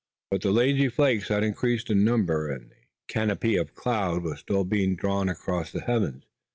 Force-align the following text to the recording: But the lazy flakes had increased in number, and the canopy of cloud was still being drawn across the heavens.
But 0.31 0.41
the 0.41 0.49
lazy 0.49 0.89
flakes 0.89 1.27
had 1.27 1.43
increased 1.43 1.91
in 1.91 2.03
number, 2.03 2.49
and 2.49 2.71
the 2.71 2.75
canopy 3.07 3.55
of 3.55 3.75
cloud 3.75 4.23
was 4.23 4.39
still 4.39 4.63
being 4.63 4.95
drawn 4.95 5.29
across 5.29 5.71
the 5.71 5.81
heavens. 5.81 6.23